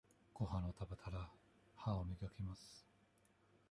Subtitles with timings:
[0.33, 1.29] ごはんを食べたら、
[1.75, 2.87] 歯を磨きます。